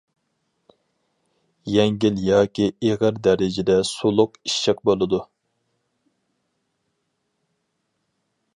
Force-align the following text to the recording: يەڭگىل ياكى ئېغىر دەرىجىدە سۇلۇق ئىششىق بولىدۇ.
يەڭگىل 1.71 2.17
ياكى 2.29 2.65
ئېغىر 2.87 3.19
دەرىجىدە 3.27 3.75
سۇلۇق 3.89 4.39
ئىششىق 4.41 4.81
بولىدۇ. 4.91 5.21